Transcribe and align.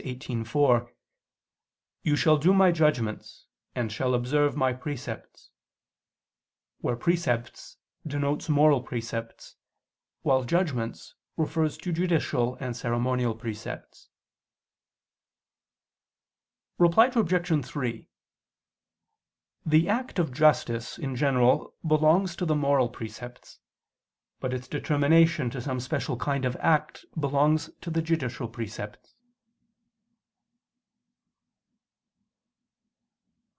18:4: 0.03 0.91
"You 2.01 2.15
shall 2.15 2.35
do 2.37 2.55
My 2.55 2.71
judgments, 2.71 3.45
and 3.75 3.91
shall 3.91 4.15
observe 4.15 4.57
My 4.57 4.73
precepts," 4.73 5.51
where 6.79 6.95
"precepts" 6.95 7.77
denotes 8.07 8.49
moral 8.49 8.81
precepts, 8.81 9.57
while 10.23 10.43
"judgments" 10.43 11.13
refers 11.37 11.77
to 11.77 11.91
judicial 11.91 12.55
and 12.55 12.75
ceremonial 12.75 13.35
precepts. 13.35 14.09
Reply 16.79 17.11
Obj. 17.15 17.63
3: 17.63 18.09
The 19.63 19.87
act 19.87 20.17
of 20.17 20.31
justice, 20.33 20.97
in 20.97 21.15
general, 21.15 21.75
belongs 21.85 22.35
to 22.37 22.45
the 22.47 22.55
moral 22.55 22.89
precepts; 22.89 23.59
but 24.39 24.51
its 24.51 24.67
determination 24.67 25.51
to 25.51 25.61
some 25.61 25.79
special 25.79 26.17
kind 26.17 26.43
of 26.43 26.55
act 26.55 27.05
belongs 27.19 27.69
to 27.81 27.91
the 27.91 28.01
judicial 28.01 28.47
precepts. 28.47 29.13